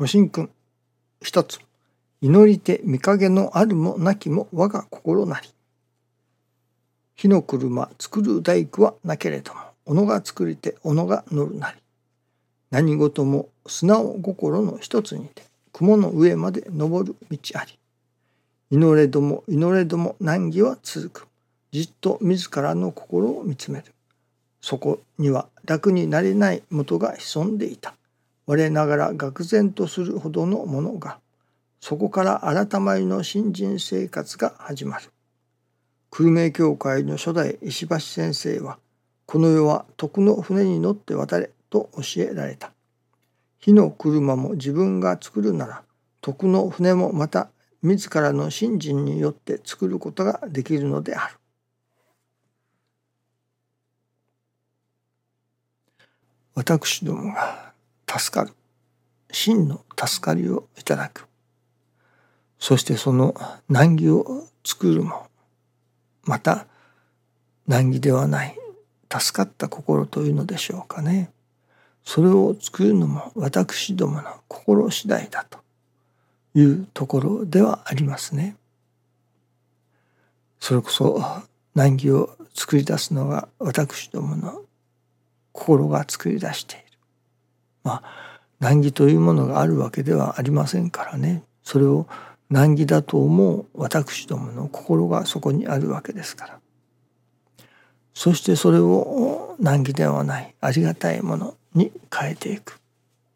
[0.00, 0.48] ご神君。
[1.20, 1.60] 一つ。
[2.22, 5.50] 祈りて見影のあるもなきも我が心なり。
[7.16, 9.52] 火の車作る大工はなけれど
[9.84, 11.76] も己が作りて己が乗るなり。
[12.70, 17.78] 何事も素直心の一つにて雲の上まで登る道あり。
[18.70, 21.28] 祈れども祈れども難儀は続く。
[21.72, 23.92] じっと自らの心を見つめる。
[24.62, 27.94] そこには楽になれない元が潜んでいた。
[28.46, 31.18] 我ながら愕然とするほどのものが
[31.80, 35.10] そこから改まりの新人生活が始まる。
[36.10, 38.78] 久留米教会の初代石橋先生は
[39.26, 42.72] この世は徳の船に乗って渡れと教えられた。
[43.60, 45.82] 火の車も自分が作るなら
[46.20, 47.48] 徳の船もまた
[47.82, 51.34] 自らの信心によって作ることができるのである。
[56.54, 57.69] 私どもが
[58.18, 58.52] 助かる
[59.30, 61.28] 真の助かりをいただく
[62.58, 63.34] そしてその
[63.68, 65.28] 難儀を作るも
[66.24, 66.66] また
[67.66, 68.56] 難儀ではない
[69.10, 71.30] 助かった心というのでしょうかね
[72.04, 75.58] それを作るのも私どもの心次第だと
[76.54, 78.56] いうところではありますね。
[80.58, 81.22] それこそ
[81.74, 84.62] 難儀を作り出すのが私どもの
[85.52, 86.84] 心が作り出している。
[87.84, 91.42] まあ難儀というものがあるわけではありませんからね。
[91.62, 92.06] それを
[92.50, 96.58] 難儀だと思う私どもの心がそこにあるわけですから。
[98.12, 102.80] そしてそれを難儀ではないありがたいものに変えていく。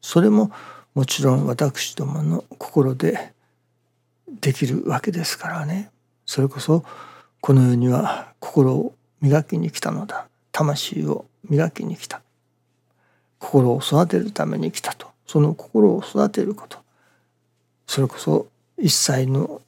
[0.00, 0.50] それも
[0.94, 3.32] もちろん私どもの心で
[4.40, 5.90] できるわけですからね。
[6.24, 6.84] それこそ
[7.40, 10.28] この世には心を磨きに来たのだ。
[10.52, 12.22] 魂を磨きに来た。
[13.40, 15.08] 心を育てるために来たと。
[15.26, 16.78] その心を育てること。
[17.86, 18.46] それこそ
[18.78, 19.60] 一切の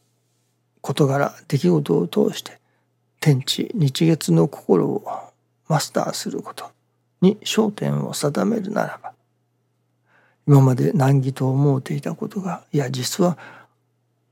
[0.81, 2.61] 事柄出来事を通して
[3.19, 5.05] 天地日月の心を
[5.69, 6.71] マスターすること
[7.21, 9.13] に焦点を定めるならば
[10.47, 13.39] 今まで難儀と思うていたことがいや実は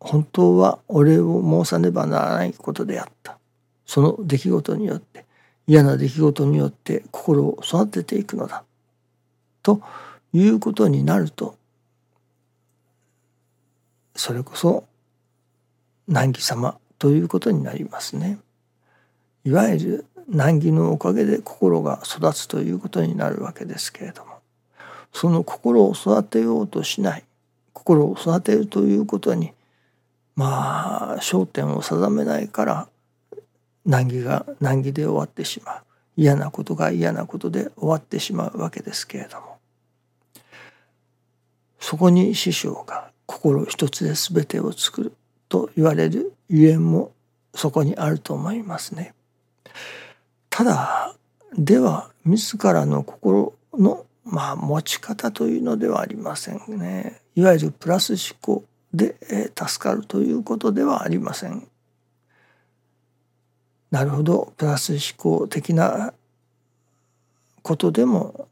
[0.01, 3.39] 本当はお礼を申さねばならないことであった。
[3.87, 5.27] その出来事によって
[5.67, 8.65] 嫌な出来事によって心を育てていくのだ。
[9.63, 9.81] と
[10.33, 11.57] いうことになると
[14.15, 14.85] それこそ
[16.09, 18.39] 難儀様ということになりますね。
[19.45, 24.35] いわゆる難儀のおかげで心が育つということになるわけですけれども
[25.13, 27.25] その心を育てようとしない
[27.73, 29.53] 心を育てるということに
[30.37, 32.89] まあ焦点を定めないから
[33.87, 35.83] 難儀が難儀で終わってしまう
[36.17, 39.50] 嫌なことが嫌なことで終わってしまうわけですけれども
[41.91, 45.13] そこに師匠が心一つで全てを作る
[45.49, 47.11] と言われるゆえんも
[47.53, 49.13] そこにあると思いますね。
[50.51, 51.17] ただ
[51.59, 57.21] では自らの心のまあ持ち方というのではありませんね。
[57.35, 58.65] いわゆるプラス思考
[58.95, 59.17] で
[59.59, 61.67] 助かるということではありません。
[63.91, 66.15] なるほどプラス思考的な
[67.63, 68.47] ことでも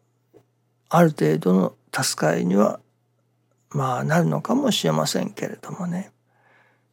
[0.89, 2.81] ある程度の助かりには
[3.71, 6.11] まあなるのかもしれませんけれどもね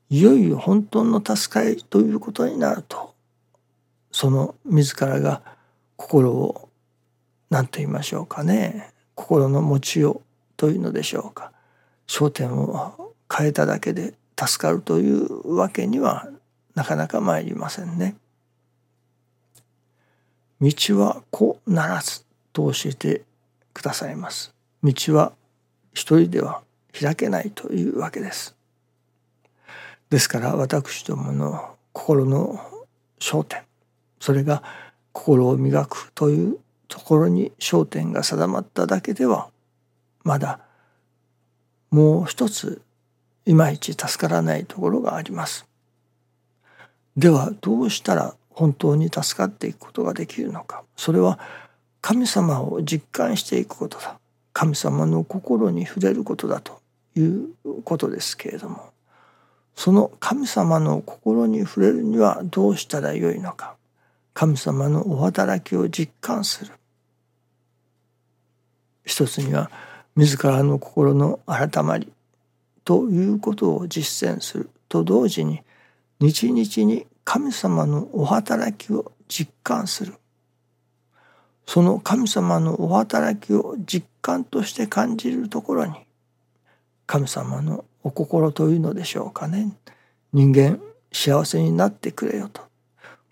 [0.09, 3.13] いよいよ本当の助かりということになると
[4.11, 5.41] その自らが
[5.95, 6.69] 心を
[7.49, 10.21] 何と言いましょうかね心の持ちよう
[10.57, 11.51] というのでしょうか
[12.07, 16.27] 焦点を変えただけで助かるというわけには
[16.75, 18.15] なかなか参りませんね。
[20.61, 23.23] 道は子ならずと教えて
[23.73, 24.53] くださいます。
[24.83, 25.33] 道は
[25.95, 26.61] 一人では
[26.91, 28.55] 開けないというわけです。
[30.11, 32.59] ですから私どもの心の
[33.19, 33.63] 焦点
[34.19, 34.61] それが
[35.13, 39.49] 心を磨くというところに焦点が定まっただけでは
[40.23, 40.59] まだ
[41.89, 42.81] もう一つ
[43.45, 45.65] いまいち助からないところがあります。
[47.15, 51.39] ではどうしたら本当に助かっていくことができるのかそれは
[52.01, 54.19] 神様を実感していくことだ
[54.55, 56.79] 神様の心に触れることだと
[57.17, 57.49] いう
[57.83, 58.93] ことですけれども
[59.75, 63.75] その神様の心に触れるにはどうしたらよいのか。
[64.33, 66.71] 神様のお働きを実感する。
[69.03, 69.69] 一つには
[70.15, 72.13] 自らの心の改まり
[72.85, 75.61] ということを実践すると同時に
[76.21, 80.13] 日々に神様のお働きを実感する。
[81.67, 85.93] その神様のお働きを実感として感じるところに
[87.07, 89.71] 神様のお心というのでしょうかね。
[90.31, 90.79] 人間
[91.11, 92.61] 幸せになってくれよと。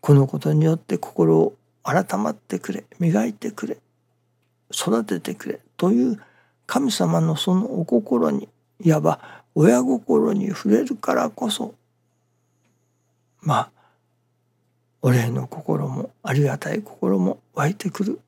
[0.01, 3.77] このことによって心を改まってくれ磨いてくれ
[4.74, 6.21] 育ててくれという
[6.65, 8.50] 神様のそのお心に
[8.81, 11.75] いわば親心に触れるからこそ
[13.41, 13.71] まあ
[15.01, 18.19] お礼の心もありがたい心も湧いてくる。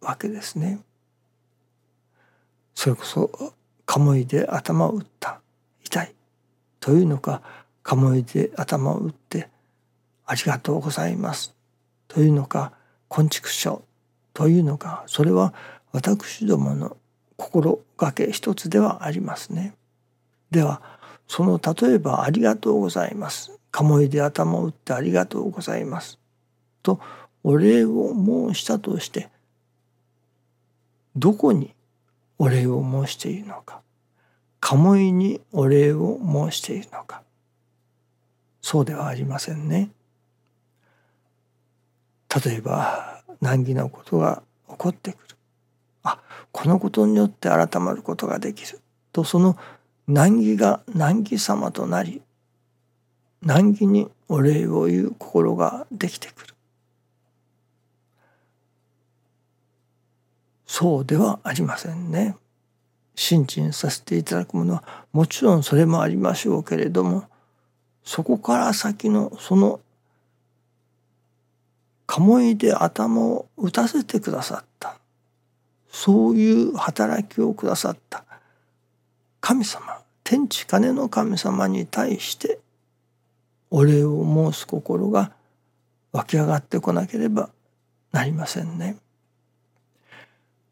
[0.00, 0.80] わけですね。
[2.74, 3.30] それこそ
[3.86, 5.40] カモイで頭を打った。
[5.82, 6.14] 痛い。
[6.80, 7.42] というのか
[7.82, 9.48] カモイで頭を打って
[10.26, 11.54] ありがとうございます。
[12.06, 12.72] というのか
[13.08, 13.82] 昆虫書
[14.34, 15.54] というのかそれは
[15.92, 16.96] 私どもの
[17.36, 19.74] 心がけ一つではありますね。
[20.50, 20.82] では
[21.26, 26.18] その例えば「ありがとうございます」「カモイで頭を打ってありがとうございます」
[26.82, 27.00] と
[27.42, 29.30] お礼を申したとして
[31.18, 31.74] どこに
[32.38, 33.80] お礼を申しているのか。
[34.60, 37.22] カモイにお礼を申しているのか。
[38.62, 39.90] そうではありませんね。
[42.44, 45.36] 例えば難儀なことが起こってくる。
[46.04, 46.20] あ
[46.52, 48.80] このことによって改まることができる。
[49.12, 49.56] とその
[50.06, 52.22] 難儀が難儀様となり
[53.42, 56.54] 難儀にお礼を言う心ができてくる。
[60.68, 62.36] そうではありませんね。
[63.16, 67.24] 信心させていただくものはもちろんそれもありましょうけれども
[68.04, 69.80] そこから先のその
[72.06, 74.98] 鴨居で頭を打たせてくださった
[75.90, 78.24] そういう働きをくださった
[79.40, 82.60] 神様天地金の神様に対して
[83.70, 85.32] お礼を申す心が
[86.12, 87.50] 湧き上がってこなければ
[88.12, 88.96] なりませんね。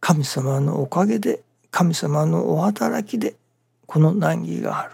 [0.00, 3.36] 神様のおかげで神様のお働きで
[3.86, 4.92] この難儀がある。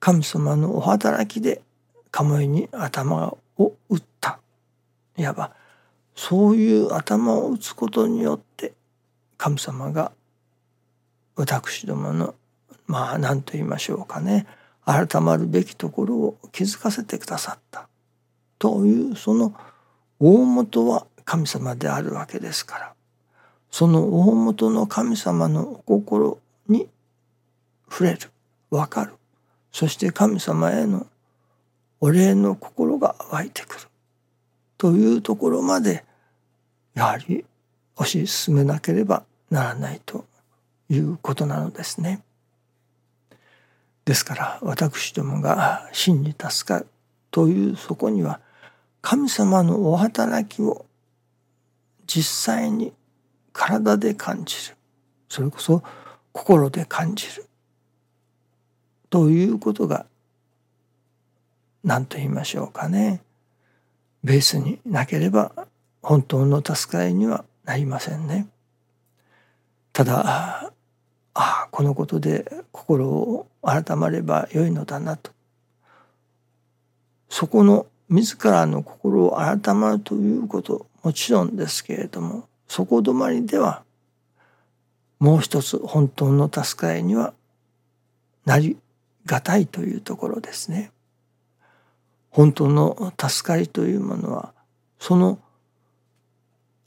[0.00, 1.62] 神様のお働きで
[2.10, 4.38] 鴨居に頭を打った。
[5.16, 5.52] いわば
[6.14, 8.72] そういう頭を打つことによって
[9.36, 10.12] 神様が
[11.34, 12.34] 私どもの
[12.86, 14.46] まあ何と言いましょうかね。
[14.84, 17.88] 改まるべきところを気づかせてくださった。
[18.58, 19.52] というその
[20.18, 22.95] 大元は神様であるわけですから。
[23.76, 26.88] その大元の神様のお心に
[27.90, 28.30] 触れる。
[28.70, 29.12] 分かる。
[29.70, 31.06] そして神様への
[32.00, 33.80] お礼の心が湧いてくる。
[34.78, 36.06] というところまで
[36.94, 37.44] やはり
[37.96, 40.24] 推し進めなければならないと
[40.88, 42.22] いうことなのですね。
[44.06, 46.86] ですから私どもが真に助かる
[47.30, 48.40] というそこには
[49.02, 50.86] 神様のお働きを
[52.06, 52.94] 実際に
[53.56, 54.76] 体で感じる。
[55.30, 55.82] それこそ
[56.32, 57.46] 心で感じる。
[59.08, 60.04] ということが
[61.82, 63.22] 何と言いましょうかね。
[64.22, 65.52] ベースになければ
[66.02, 68.46] 本当の助かりにはなりませんね。
[69.94, 70.72] ただあ
[71.32, 75.32] あこのことで心を改まればよいのだなと。
[77.30, 83.82] そこの自らの心を改まるということもちろんですけれどもそこ止まりでは
[85.18, 87.32] もう一つ本当の助かりには
[88.44, 88.76] なり
[89.24, 90.92] がたいというところですね。
[92.30, 94.52] 本当の助かりというものは
[94.98, 95.38] その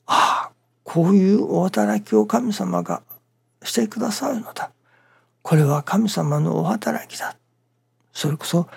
[0.05, 0.51] ああ
[0.83, 3.01] こういうお働きを神様が
[3.63, 4.71] してくださるのだ。
[5.41, 7.35] これは神様のお働きだ。
[8.13, 8.67] それこそ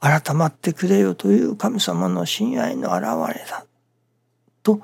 [0.00, 3.04] 改まってくれよという神様の親愛の現
[3.34, 3.66] れだ。
[4.62, 4.80] と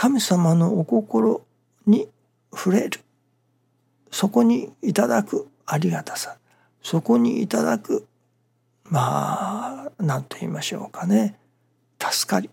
[0.00, 1.44] 神様のお心
[1.84, 2.06] に
[2.54, 3.00] 触れる。
[4.12, 5.48] そこにいただく。
[5.66, 6.36] ありがたさ。
[6.84, 8.06] そこにいただく。
[8.84, 11.36] まあ何と言いましょうかね。
[12.00, 12.48] 助かり。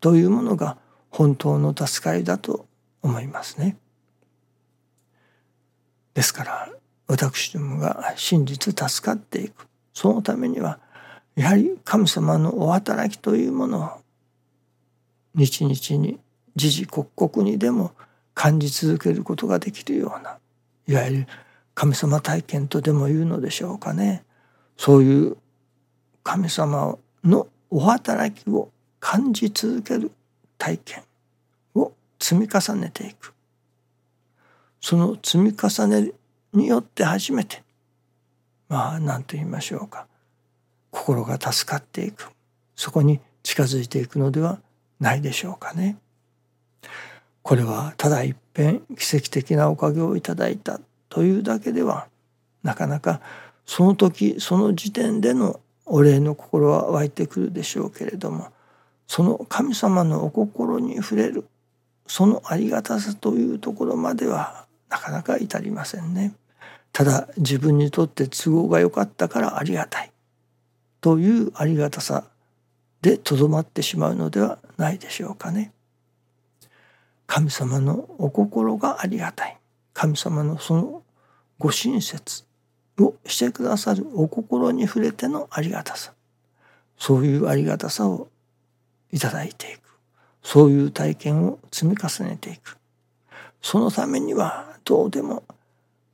[0.00, 0.78] というものが
[1.10, 2.66] 本当の助かりだと
[3.02, 3.76] 思いますね。
[6.14, 6.68] ですから
[7.06, 9.68] 私どもが真実助かっていく。
[9.94, 10.80] そのためには
[11.36, 13.90] やはり神様のお働きというものを
[15.36, 16.18] 日々に
[16.68, 17.92] 時々刻々にでも
[18.34, 20.38] 感じ続けることができるような
[20.86, 21.26] いわゆる
[21.74, 24.24] 神様体験とでも言うのでしょうかね。
[24.76, 25.36] そういう
[26.22, 30.10] 神様のお働きを感じ続ける
[30.58, 31.02] 体験
[31.74, 33.32] を積み重ねていく。
[34.80, 36.12] その積み重ね
[36.52, 37.62] によって初めて
[38.68, 40.06] まあ何と言いましょうか。
[40.90, 42.30] 心が助かっていく。
[42.76, 44.60] そこに近づいていくのでは
[44.98, 45.96] ないでしょうかね。
[47.42, 52.06] これはただ一遍奇跡的なおかげをいただいたというだけでは
[52.62, 53.20] なかなか
[53.66, 58.48] その時その時点でのお礼の心は湧いてくるでしょうけれども
[59.06, 61.44] その神様のお心に触れる
[62.06, 66.34] そのありがたさというところまではなかなか至りませんね。
[66.92, 70.10] ただ自分にとって都合が良かったからありがたい
[71.00, 72.24] というありがたさ
[73.00, 75.72] でとどまってしまうのではないでしょうかね。
[77.30, 79.56] 神様のお心がありがたい。
[79.92, 81.04] 神様のその
[81.60, 82.42] ご親切
[82.98, 86.12] をしてくださるお心に触れてのありがたさ。
[86.98, 88.26] そういうありがたさを
[89.12, 89.80] いただいていく。
[90.42, 92.76] そういう体験を積み重ねていく。
[93.62, 95.44] そのためにはどうでも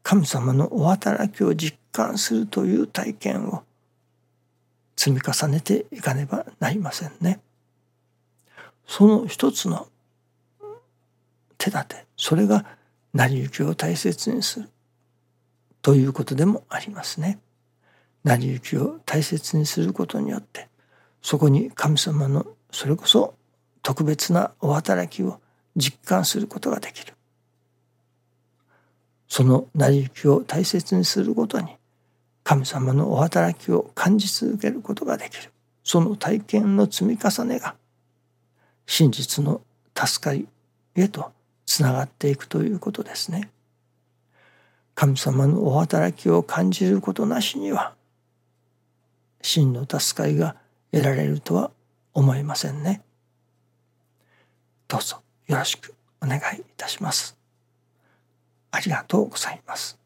[0.03, 3.63] 神様のお働きを実感するという体験を
[4.97, 7.41] 積み重ねていかねばなりませんね。
[8.87, 9.89] その一つの
[11.67, 12.65] 手立てそれが
[13.13, 14.69] 成り行きを大切にする
[15.83, 17.39] ということでもありますね。
[18.25, 20.69] 成り行きを大切にすることによって
[21.23, 23.35] そこに神様のそれこそ
[23.83, 25.41] 特別なお働きを
[25.77, 27.15] 実感することができる。
[29.29, 31.69] その成り行きを大切にすることに
[32.45, 37.75] 神様のお働きを感じ続けることができるその体験の積み重ねが
[38.87, 39.63] 真実の
[39.97, 40.47] 助かり
[40.95, 41.33] へと
[41.67, 43.51] つながっていくということですね。
[44.95, 47.95] 神様のお働きを感じることなしには
[49.43, 50.57] 真の助かりが
[50.91, 51.71] 得られるとは
[52.15, 53.03] 思えませんね。
[54.89, 57.37] どうぞよろしくお願いいたします。
[58.71, 59.99] ありがとうございます。